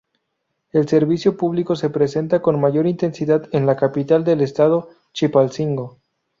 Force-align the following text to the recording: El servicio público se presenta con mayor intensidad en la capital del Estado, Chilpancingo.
El 0.71 0.87
servicio 0.87 1.37
público 1.37 1.75
se 1.75 1.91
presenta 1.91 2.41
con 2.41 2.59
mayor 2.59 2.87
intensidad 2.87 3.43
en 3.51 3.67
la 3.67 3.75
capital 3.75 4.23
del 4.23 4.41
Estado, 4.41 4.89
Chilpancingo. 5.13 5.99